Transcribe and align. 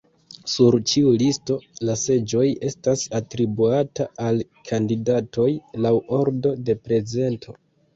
Sur 0.53 0.77
ĉiu 0.91 1.11
listo, 1.23 1.57
la 1.89 1.97
seĝoj 2.05 2.47
estas 2.71 3.05
atribuataj 3.21 4.09
al 4.27 4.43
kandidatoj 4.73 5.51
laŭ 5.87 5.97
ordo 6.23 6.61
de 6.69 6.83
prezento. 6.87 7.61